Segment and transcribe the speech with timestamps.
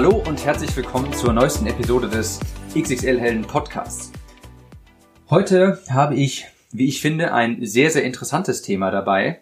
[0.00, 2.38] Hallo und herzlich willkommen zur neuesten Episode des
[2.72, 4.12] XXL Helden Podcasts.
[5.28, 9.40] Heute habe ich, wie ich finde, ein sehr, sehr interessantes Thema dabei.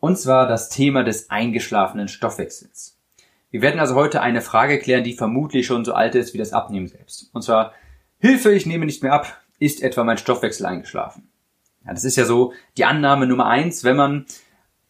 [0.00, 2.96] Und zwar das Thema des eingeschlafenen Stoffwechsels.
[3.50, 6.54] Wir werden also heute eine Frage klären, die vermutlich schon so alt ist wie das
[6.54, 7.28] Abnehmen selbst.
[7.34, 7.74] Und zwar,
[8.18, 11.28] Hilfe, ich nehme nicht mehr ab, ist etwa mein Stoffwechsel eingeschlafen?
[11.84, 14.24] Ja, das ist ja so die Annahme Nummer eins, wenn man,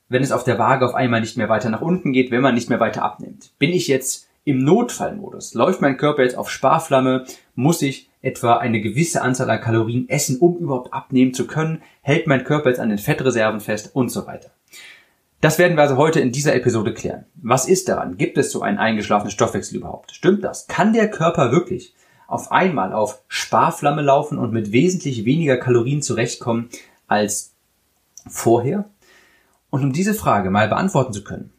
[0.08, 2.54] wenn es auf der Waage auf einmal nicht mehr weiter nach unten geht, wenn man
[2.54, 3.50] nicht mehr weiter abnimmt.
[3.58, 7.24] Bin ich jetzt im Notfallmodus läuft mein Körper jetzt auf Sparflamme,
[7.56, 12.28] muss ich etwa eine gewisse Anzahl an Kalorien essen, um überhaupt abnehmen zu können, hält
[12.28, 14.50] mein Körper jetzt an den Fettreserven fest und so weiter.
[15.40, 17.26] Das werden wir also heute in dieser Episode klären.
[17.34, 18.16] Was ist daran?
[18.16, 20.14] Gibt es so einen eingeschlafenen Stoffwechsel überhaupt?
[20.14, 20.68] Stimmt das?
[20.68, 21.94] Kann der Körper wirklich
[22.28, 26.68] auf einmal auf Sparflamme laufen und mit wesentlich weniger Kalorien zurechtkommen
[27.08, 27.52] als
[28.28, 28.84] vorher?
[29.70, 31.52] Und um diese Frage mal beantworten zu können,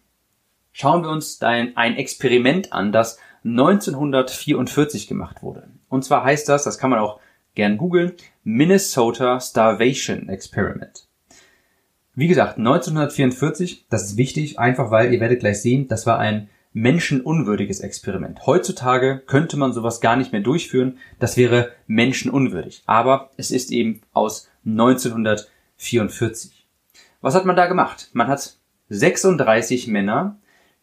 [0.77, 5.67] schauen wir uns ein, Experiment an, das 1944 gemacht wurde.
[5.89, 7.19] Und zwar heißt das, das kann man auch
[7.55, 11.07] gern googeln, Minnesota Starvation Experiment.
[12.13, 16.47] Wie gesagt, 1944, das ist wichtig, einfach weil ihr werdet gleich sehen, das war ein
[16.73, 18.45] menschenunwürdiges Experiment.
[18.45, 22.83] Heutzutage könnte man sowas gar nicht mehr durchführen, das wäre menschenunwürdig.
[22.85, 26.67] Aber es ist eben aus 1944.
[27.21, 28.11] Was hat man da gemacht?
[28.13, 28.57] Man hat
[28.89, 30.37] 36 Männer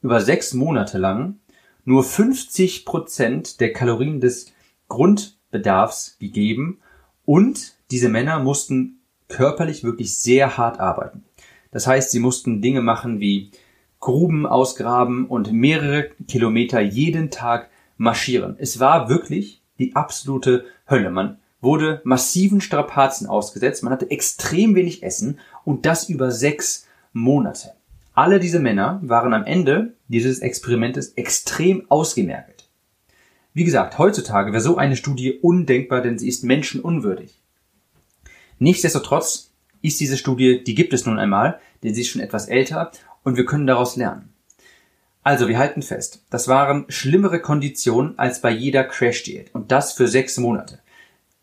[0.04, 1.38] über sechs Monate lang
[1.86, 4.52] nur 50 Prozent der Kalorien des
[4.88, 6.80] Grundbedarfs gegeben
[7.24, 11.24] und diese Männer mussten körperlich wirklich sehr hart arbeiten.
[11.70, 13.50] Das heißt, sie mussten Dinge machen wie
[13.98, 18.56] Gruben ausgraben und mehrere Kilometer jeden Tag marschieren.
[18.58, 21.10] Es war wirklich die absolute Hölle.
[21.10, 27.72] Man wurde massiven Strapazen ausgesetzt, man hatte extrem wenig Essen und das über sechs Monate.
[28.14, 32.68] Alle diese Männer waren am Ende dieses Experimentes extrem ausgemergelt.
[33.54, 37.40] Wie gesagt, heutzutage wäre so eine Studie undenkbar, denn sie ist menschenunwürdig.
[38.60, 39.52] Nichtsdestotrotz
[39.82, 42.92] ist diese Studie, die gibt es nun einmal, denn sie ist schon etwas älter
[43.24, 44.32] und wir können daraus lernen.
[45.24, 50.06] Also, wir halten fest, das waren schlimmere Konditionen als bei jeder Crash-Diät und das für
[50.06, 50.80] sechs Monate.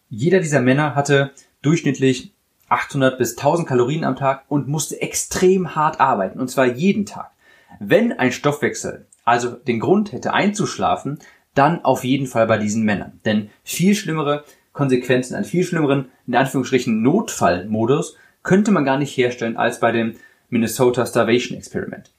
[0.10, 2.34] Jeder dieser Männer hatte durchschnittlich
[2.72, 7.32] 800 bis 1000 Kalorien am Tag und musste extrem hart arbeiten, und zwar jeden Tag.
[7.80, 11.20] Wenn ein Stoffwechsel also den Grund hätte einzuschlafen,
[11.54, 13.20] dann auf jeden Fall bei diesen Männern.
[13.26, 19.58] Denn viel schlimmere Konsequenzen, einen viel schlimmeren, in Anführungsstrichen, Notfallmodus könnte man gar nicht herstellen
[19.58, 20.16] als bei dem
[20.50, 22.12] Minnesota Starvation Experiment.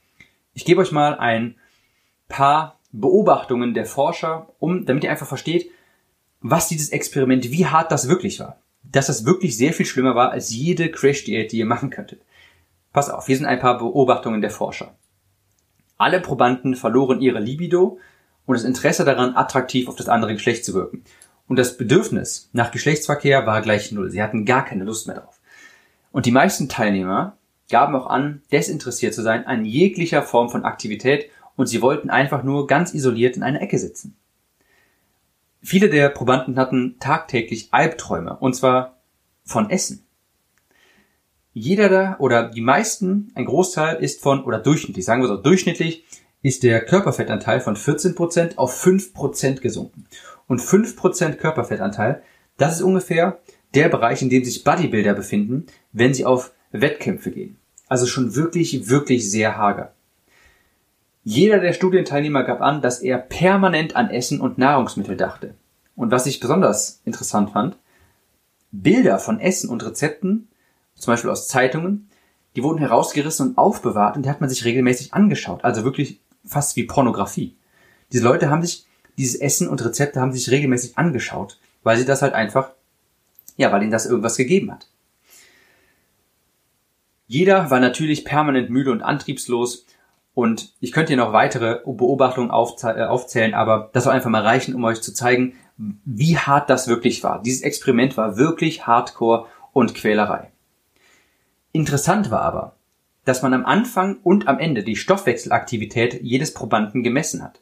[0.55, 1.57] Ich gebe euch mal ein
[2.29, 5.71] paar Beobachtungen der Forscher, um, damit ihr einfach versteht,
[6.41, 8.62] was dieses Experiment, wie hart das wirklich war
[8.93, 12.23] dass das wirklich sehr viel schlimmer war als jede Crash-Diät, die ihr machen könntet.
[12.93, 14.95] Pass auf, hier sind ein paar Beobachtungen der Forscher.
[15.97, 17.99] Alle Probanden verloren ihre Libido
[18.45, 21.05] und das Interesse daran, attraktiv auf das andere Geschlecht zu wirken.
[21.49, 24.11] Und das Bedürfnis nach Geschlechtsverkehr war gleich null.
[24.11, 25.41] Sie hatten gar keine Lust mehr drauf.
[26.11, 27.37] Und die meisten Teilnehmer
[27.71, 32.43] gaben auch an, desinteressiert zu sein an jeglicher Form von Aktivität und sie wollten einfach
[32.43, 34.17] nur ganz isoliert in einer Ecke sitzen.
[35.63, 38.99] Viele der Probanden hatten tagtäglich Albträume, und zwar
[39.45, 40.05] von Essen.
[41.53, 46.05] Jeder da oder die meisten, ein Großteil ist von, oder durchschnittlich, sagen wir so, durchschnittlich
[46.43, 50.07] ist der Körperfettanteil von 14% auf 5% gesunken.
[50.49, 52.23] Und 5% Körperfettanteil,
[52.57, 53.39] das ist ungefähr
[53.75, 57.57] der Bereich, in dem sich Bodybuilder befinden, wenn sie auf Wettkämpfe gehen.
[57.89, 59.93] Also schon wirklich, wirklich sehr hager.
[61.25, 65.55] Jeder der Studienteilnehmer gab an, dass er permanent an Essen und Nahrungsmittel dachte.
[66.03, 67.77] Und was ich besonders interessant fand,
[68.73, 70.49] Bilder von Essen und Rezepten,
[70.97, 72.09] zum Beispiel aus Zeitungen,
[72.57, 75.63] die wurden herausgerissen und aufbewahrt und die hat man sich regelmäßig angeschaut.
[75.63, 77.57] Also wirklich fast wie Pornografie.
[78.11, 78.85] Diese Leute haben sich,
[79.17, 82.73] dieses Essen und Rezepte haben sich regelmäßig angeschaut, weil sie das halt einfach,
[83.57, 84.89] ja, weil ihnen das irgendwas gegeben hat.
[87.29, 89.87] Jeder war natürlich permanent müde und antriebslos
[90.35, 94.75] und ich könnte hier noch weitere Beobachtungen äh, aufzählen, aber das soll einfach mal reichen,
[94.75, 95.55] um euch zu zeigen,
[96.05, 97.43] wie hart das wirklich war.
[97.43, 100.51] Dieses Experiment war wirklich Hardcore und Quälerei.
[101.73, 102.77] Interessant war aber,
[103.25, 107.61] dass man am Anfang und am Ende die Stoffwechselaktivität jedes Probanden gemessen hat.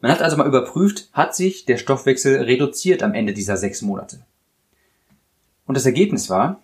[0.00, 4.24] Man hat also mal überprüft, hat sich der Stoffwechsel reduziert am Ende dieser sechs Monate.
[5.66, 6.62] Und das Ergebnis war,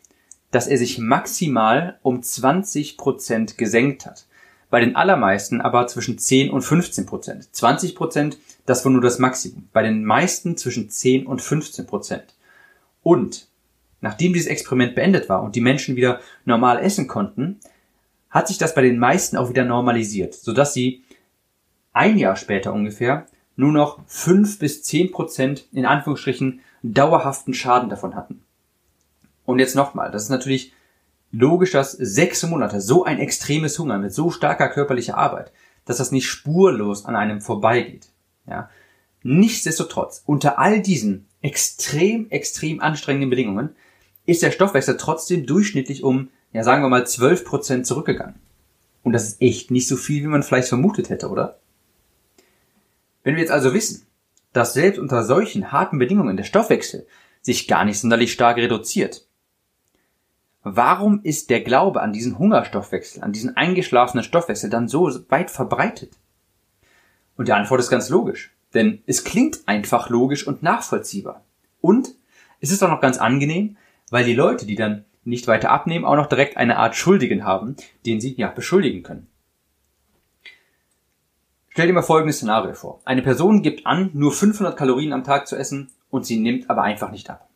[0.50, 4.26] dass er sich maximal um 20 Prozent gesenkt hat.
[4.70, 7.54] Bei den allermeisten aber zwischen 10 und 15 Prozent.
[7.54, 9.68] 20 Prozent, das war nur das Maximum.
[9.72, 12.34] Bei den meisten zwischen 10 und 15 Prozent.
[13.02, 13.48] Und
[14.00, 17.58] nachdem dieses Experiment beendet war und die Menschen wieder normal essen konnten,
[18.30, 21.02] hat sich das bei den meisten auch wieder normalisiert, sodass sie
[21.92, 23.26] ein Jahr später ungefähr
[23.56, 28.42] nur noch 5 bis 10 Prozent in Anführungsstrichen dauerhaften Schaden davon hatten.
[29.44, 30.72] Und jetzt nochmal, das ist natürlich
[31.32, 35.52] logisch, dass sechs Monate so ein extremes Hunger mit so starker körperlicher Arbeit,
[35.84, 38.08] dass das nicht spurlos an einem vorbeigeht.
[38.46, 38.68] Ja.
[39.22, 43.70] Nichtsdestotrotz, unter all diesen extrem, extrem anstrengenden Bedingungen
[44.26, 48.36] ist der Stoffwechsel trotzdem durchschnittlich um, ja sagen wir mal, 12 Prozent zurückgegangen.
[49.02, 51.58] Und das ist echt nicht so viel, wie man vielleicht vermutet hätte, oder?
[53.22, 54.06] Wenn wir jetzt also wissen,
[54.52, 57.06] dass selbst unter solchen harten Bedingungen der Stoffwechsel
[57.40, 59.26] sich gar nicht sonderlich stark reduziert,
[60.62, 66.12] Warum ist der Glaube an diesen Hungerstoffwechsel, an diesen eingeschlafenen Stoffwechsel dann so weit verbreitet?
[67.36, 68.52] Und die Antwort ist ganz logisch.
[68.74, 71.42] Denn es klingt einfach logisch und nachvollziehbar.
[71.80, 72.10] Und
[72.60, 73.76] es ist auch noch ganz angenehm,
[74.10, 77.76] weil die Leute, die dann nicht weiter abnehmen, auch noch direkt eine Art Schuldigen haben,
[78.06, 79.26] den sie ja beschuldigen können.
[81.70, 83.00] Stell dir mal folgendes Szenario vor.
[83.04, 86.82] Eine Person gibt an, nur 500 Kalorien am Tag zu essen und sie nimmt aber
[86.82, 87.48] einfach nicht ab.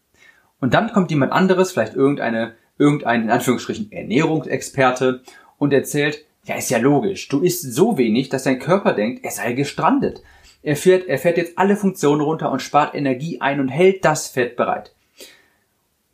[0.60, 5.22] Und dann kommt jemand anderes, vielleicht irgendeine irgendein, in Anführungsstrichen, Ernährungsexperte
[5.58, 9.30] und erzählt, ja, ist ja logisch, du isst so wenig, dass dein Körper denkt, er
[9.30, 10.22] sei gestrandet.
[10.62, 14.28] Er fährt, er fährt jetzt alle Funktionen runter und spart Energie ein und hält das
[14.28, 14.94] Fett bereit.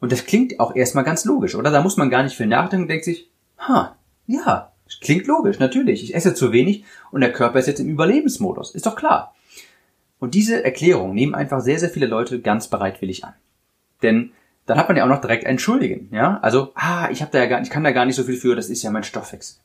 [0.00, 1.70] Und das klingt auch erstmal ganz logisch, oder?
[1.70, 3.96] Da muss man gar nicht viel nachdenken und denkt sich, ha,
[4.26, 6.02] ja, klingt logisch, natürlich.
[6.02, 8.74] Ich esse zu wenig und der Körper ist jetzt im Überlebensmodus.
[8.74, 9.34] Ist doch klar.
[10.18, 13.34] Und diese Erklärung nehmen einfach sehr, sehr viele Leute ganz bereitwillig an.
[14.02, 14.32] Denn
[14.70, 16.38] dann hat man ja auch noch direkt einen Schuldigen, ja?
[16.42, 18.54] Also, ah, ich habe da ja gar, ich kann da gar nicht so viel für,
[18.54, 19.58] das ist ja mein Stoffwechsel.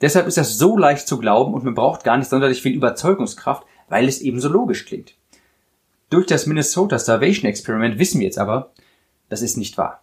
[0.00, 3.66] Deshalb ist das so leicht zu glauben und man braucht gar nicht sonderlich viel Überzeugungskraft,
[3.90, 5.12] weil es eben so logisch klingt.
[6.08, 8.72] Durch das Minnesota Starvation Experiment wissen wir jetzt aber,
[9.28, 10.02] das ist nicht wahr.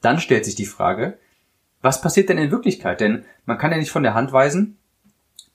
[0.00, 1.18] Dann stellt sich die Frage,
[1.82, 3.02] was passiert denn in Wirklichkeit?
[3.02, 4.78] Denn man kann ja nicht von der Hand weisen,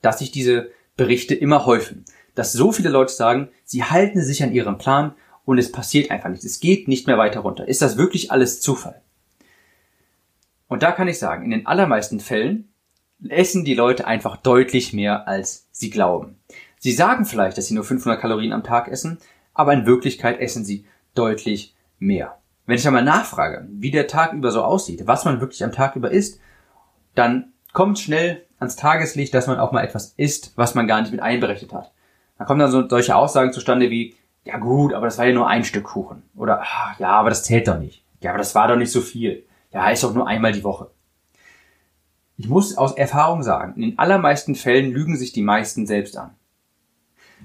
[0.04, 2.06] dass sich diese Berichte immer häufen.
[2.36, 5.16] Dass so viele Leute sagen, sie halten sich an ihrem Plan
[5.51, 6.45] und es passiert einfach nichts.
[6.45, 7.68] Es geht nicht mehr weiter runter.
[7.68, 9.01] Ist das wirklich alles Zufall?
[10.69, 12.74] Und da kann ich sagen, in den allermeisten Fällen
[13.27, 16.39] essen die Leute einfach deutlich mehr, als sie glauben.
[16.80, 19.18] Sie sagen vielleicht, dass sie nur 500 Kalorien am Tag essen,
[19.53, 22.38] aber in Wirklichkeit essen sie deutlich mehr.
[22.65, 25.97] Wenn ich einmal nachfrage, wie der Tag über so aussieht, was man wirklich am Tag
[25.97, 26.39] über isst,
[27.13, 31.12] dann kommt schnell ans Tageslicht, dass man auch mal etwas isst, was man gar nicht
[31.12, 31.92] mit einberechnet hat.
[32.38, 34.15] Da kommen dann so solche Aussagen zustande wie,
[34.46, 36.24] ja gut, aber das war ja nur ein Stück Kuchen.
[36.36, 38.04] Oder, ach, ja, aber das zählt doch nicht.
[38.22, 39.46] Ja, aber das war doch nicht so viel.
[39.72, 40.90] Ja, ist doch nur einmal die Woche.
[42.38, 46.32] Ich muss aus Erfahrung sagen, in den allermeisten Fällen lügen sich die meisten selbst an.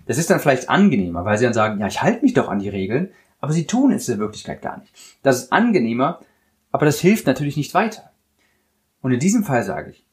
[0.07, 2.61] Das ist dann vielleicht angenehmer, weil sie dann sagen, ja, ich halte mich doch an
[2.61, 3.11] die Regeln,
[3.41, 4.93] aber sie tun es in Wirklichkeit gar nicht.
[5.23, 6.21] Das ist angenehmer,
[6.73, 8.11] aber das hilft natürlich nicht weiter.
[9.03, 10.07] Und in diesem Fall sage ich,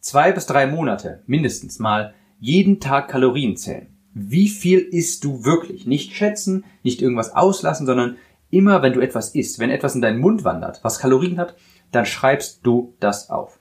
[0.00, 3.97] zwei bis drei Monate mindestens mal jeden Tag Kalorien zählen.
[4.20, 5.86] Wie viel isst du wirklich?
[5.86, 8.16] Nicht schätzen, nicht irgendwas auslassen, sondern
[8.50, 11.56] immer, wenn du etwas isst, wenn etwas in deinen Mund wandert, was Kalorien hat,
[11.92, 13.60] dann schreibst du das auf.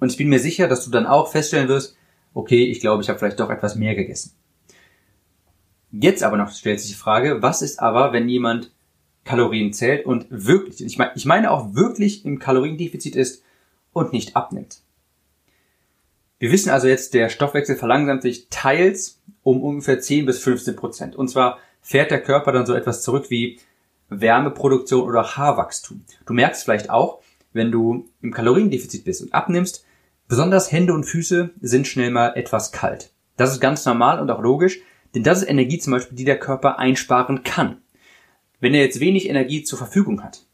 [0.00, 1.96] Und ich bin mir sicher, dass du dann auch feststellen wirst,
[2.34, 4.32] okay, ich glaube, ich habe vielleicht doch etwas mehr gegessen.
[5.92, 8.72] Jetzt aber noch stellt sich die Frage, was ist aber, wenn jemand
[9.24, 13.44] Kalorien zählt und wirklich, ich meine, auch wirklich im Kaloriendefizit ist
[13.92, 14.82] und nicht abnimmt.
[16.40, 21.16] Wir wissen also jetzt, der Stoffwechsel verlangsamt sich teils um ungefähr 10 bis 15 Prozent.
[21.16, 23.58] Und zwar fährt der Körper dann so etwas zurück wie
[24.08, 26.04] Wärmeproduktion oder Haarwachstum.
[26.26, 27.20] Du merkst vielleicht auch,
[27.52, 29.84] wenn du im Kaloriendefizit bist und abnimmst,
[30.28, 33.10] besonders Hände und Füße sind schnell mal etwas kalt.
[33.36, 34.80] Das ist ganz normal und auch logisch,
[35.14, 37.78] denn das ist Energie zum Beispiel, die der Körper einsparen kann.
[38.60, 40.44] Wenn er jetzt wenig Energie zur Verfügung hat,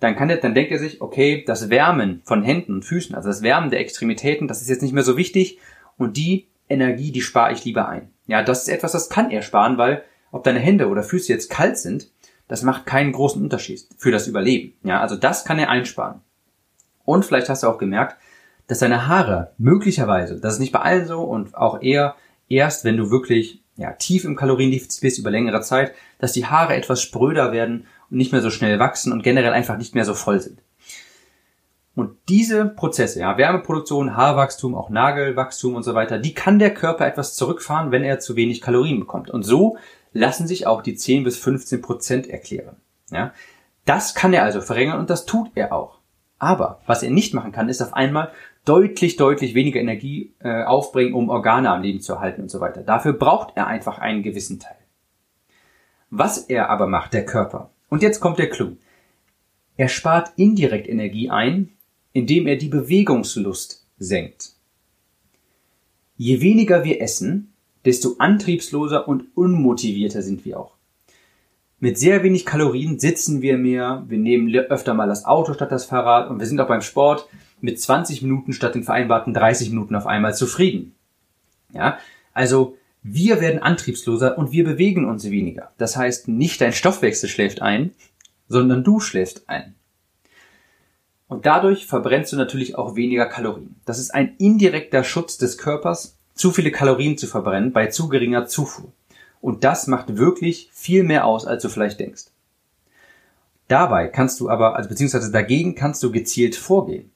[0.00, 3.28] dann kann er, dann denkt er sich, okay, das Wärmen von Händen und Füßen, also
[3.28, 5.58] das Wärmen der Extremitäten, das ist jetzt nicht mehr so wichtig
[5.96, 8.10] und die Energie, die spare ich lieber ein.
[8.26, 11.50] Ja, das ist etwas, das kann er sparen, weil ob deine Hände oder Füße jetzt
[11.50, 12.10] kalt sind,
[12.48, 14.74] das macht keinen großen Unterschied für das Überleben.
[14.82, 16.20] Ja, also das kann er einsparen.
[17.04, 18.16] Und vielleicht hast du auch gemerkt,
[18.66, 22.16] dass deine Haare möglicherweise, das ist nicht bei allen so und auch eher
[22.48, 26.74] erst, wenn du wirklich ja, tief im Kaloriendefizit bist über längere Zeit, dass die Haare
[26.74, 30.14] etwas spröder werden und nicht mehr so schnell wachsen und generell einfach nicht mehr so
[30.14, 30.60] voll sind.
[31.94, 37.06] Und diese Prozesse, ja, Wärmeproduktion, Haarwachstum, auch Nagelwachstum und so weiter, die kann der Körper
[37.06, 39.28] etwas zurückfahren, wenn er zu wenig Kalorien bekommt.
[39.28, 39.76] Und so
[40.12, 42.76] lassen sich auch die 10 bis 15 Prozent erklären.
[43.10, 43.32] Ja,
[43.84, 45.98] das kann er also verringern und das tut er auch.
[46.38, 48.32] Aber was er nicht machen kann, ist auf einmal
[48.64, 52.82] deutlich, deutlich weniger Energie äh, aufbringen, um Organe am Leben zu erhalten und so weiter.
[52.82, 54.76] Dafür braucht er einfach einen gewissen Teil.
[56.10, 58.76] Was er aber macht, der Körper, und jetzt kommt der Clou.
[59.76, 61.70] Er spart indirekt Energie ein,
[62.12, 64.52] indem er die Bewegungslust senkt.
[66.16, 67.52] Je weniger wir essen,
[67.84, 70.74] desto antriebsloser und unmotivierter sind wir auch.
[71.80, 75.86] Mit sehr wenig Kalorien sitzen wir mehr, wir nehmen öfter mal das Auto statt das
[75.86, 77.28] Fahrrad und wir sind auch beim Sport
[77.60, 80.94] mit 20 Minuten statt den vereinbarten 30 Minuten auf einmal zufrieden.
[81.72, 81.98] Ja,
[82.34, 85.72] also wir werden antriebsloser und wir bewegen uns weniger.
[85.76, 87.90] Das heißt, nicht dein Stoffwechsel schläft ein,
[88.46, 89.74] sondern du schläfst ein.
[91.32, 93.76] Und dadurch verbrennst du natürlich auch weniger Kalorien.
[93.86, 98.44] Das ist ein indirekter Schutz des Körpers, zu viele Kalorien zu verbrennen bei zu geringer
[98.44, 98.92] Zufuhr.
[99.40, 102.24] Und das macht wirklich viel mehr aus, als du vielleicht denkst.
[103.66, 107.10] Dabei kannst du aber, also beziehungsweise dagegen kannst du gezielt vorgehen.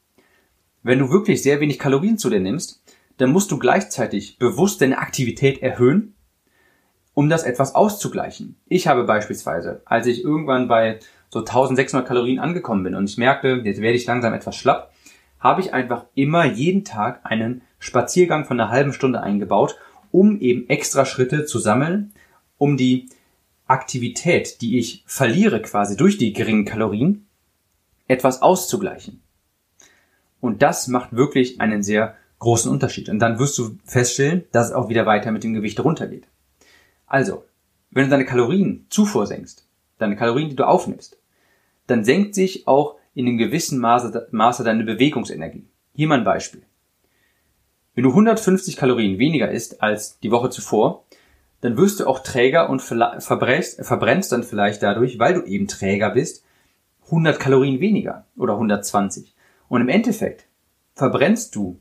[0.82, 2.82] Wenn du wirklich sehr wenig Kalorien zu dir nimmst,
[3.18, 6.14] dann musst du gleichzeitig bewusst deine Aktivität erhöhen,
[7.12, 8.56] um das etwas auszugleichen.
[8.66, 13.60] Ich habe beispielsweise, als ich irgendwann bei so 1600 Kalorien angekommen bin und ich merkte,
[13.64, 14.92] jetzt werde ich langsam etwas schlapp,
[15.40, 19.76] habe ich einfach immer jeden Tag einen Spaziergang von einer halben Stunde eingebaut,
[20.10, 22.12] um eben extra Schritte zu sammeln,
[22.58, 23.08] um die
[23.66, 27.26] Aktivität, die ich verliere quasi durch die geringen Kalorien,
[28.08, 29.22] etwas auszugleichen.
[30.40, 33.08] Und das macht wirklich einen sehr großen Unterschied.
[33.08, 36.28] Und dann wirst du feststellen, dass es auch wieder weiter mit dem Gewicht runtergeht.
[37.06, 37.44] Also,
[37.90, 39.65] wenn du deine Kalorienzufuhr senkst,
[39.98, 41.18] deine Kalorien, die du aufnimmst,
[41.86, 45.64] dann senkt sich auch in einem gewissen Maße, Maße deine Bewegungsenergie.
[45.94, 46.62] Hier mal ein Beispiel.
[47.94, 51.04] Wenn du 150 Kalorien weniger isst als die Woche zuvor,
[51.62, 56.44] dann wirst du auch träger und verbrennst, dann vielleicht dadurch, weil du eben träger bist,
[57.06, 59.34] 100 Kalorien weniger oder 120.
[59.68, 60.46] Und im Endeffekt
[60.94, 61.80] verbrennst du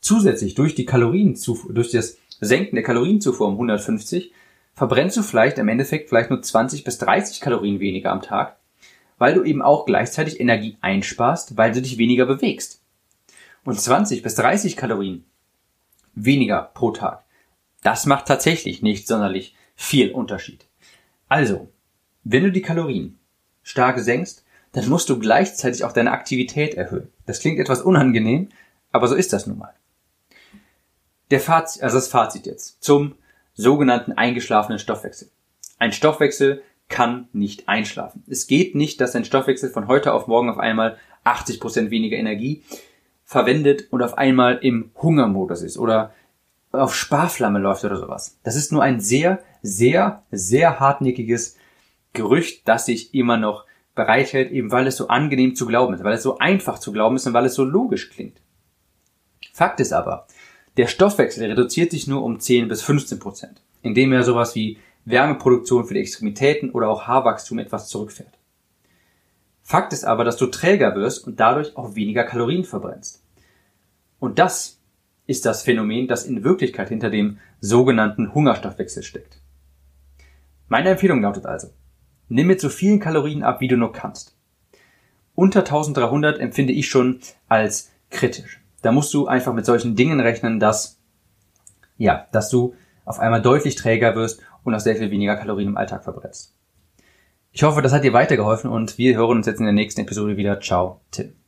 [0.00, 4.32] zusätzlich durch die Kalorienzufuhr, durch das Senken der Kalorienzufuhr um 150,
[4.74, 8.56] verbrennst du vielleicht im Endeffekt vielleicht nur 20 bis 30 Kalorien weniger am Tag,
[9.18, 12.82] weil du eben auch gleichzeitig Energie einsparst, weil du dich weniger bewegst.
[13.64, 15.24] Und 20 bis 30 Kalorien
[16.14, 17.24] weniger pro Tag.
[17.82, 20.66] Das macht tatsächlich nicht sonderlich viel Unterschied.
[21.28, 21.68] Also,
[22.24, 23.18] wenn du die Kalorien
[23.62, 27.08] stark senkst, dann musst du gleichzeitig auch deine Aktivität erhöhen.
[27.26, 28.48] Das klingt etwas unangenehm,
[28.90, 29.74] aber so ist das nun mal.
[31.30, 33.14] Der Fazit, also das Fazit jetzt zum
[33.54, 35.30] sogenannten eingeschlafenen Stoffwechsel.
[35.78, 38.22] Ein Stoffwechsel kann nicht einschlafen.
[38.28, 42.16] Es geht nicht, dass ein Stoffwechsel von heute auf morgen auf einmal 80 Prozent weniger
[42.16, 42.62] Energie
[43.24, 46.12] verwendet und auf einmal im Hungermodus ist oder
[46.70, 48.38] auf Sparflamme läuft oder sowas.
[48.42, 51.56] Das ist nur ein sehr, sehr, sehr hartnäckiges
[52.12, 56.14] Gerücht, das sich immer noch bereithält, eben weil es so angenehm zu glauben ist, weil
[56.14, 58.38] es so einfach zu glauben ist und weil es so logisch klingt.
[59.52, 60.26] Fakt ist aber,
[60.76, 65.84] der Stoffwechsel reduziert sich nur um 10 bis 15 Prozent, indem er sowas wie Wärmeproduktion
[65.84, 68.38] für die Extremitäten oder auch Haarwachstum etwas zurückfährt.
[69.62, 73.22] Fakt ist aber, dass du träger wirst und dadurch auch weniger Kalorien verbrennst.
[74.18, 74.80] Und das
[75.26, 79.40] ist das Phänomen, das in Wirklichkeit hinter dem sogenannten Hungerstoffwechsel steckt.
[80.68, 81.68] Meine Empfehlung lautet also,
[82.28, 84.36] nimm mit so vielen Kalorien ab, wie du nur kannst.
[85.34, 88.61] Unter 1300 empfinde ich schon als kritisch.
[88.82, 90.98] Da musst du einfach mit solchen Dingen rechnen, dass,
[91.96, 92.74] ja, dass du
[93.04, 96.54] auf einmal deutlich träger wirst und auch sehr viel weniger Kalorien im Alltag verbrennst.
[97.52, 100.36] Ich hoffe, das hat dir weitergeholfen und wir hören uns jetzt in der nächsten Episode
[100.36, 100.60] wieder.
[100.60, 101.41] Ciao, Tim.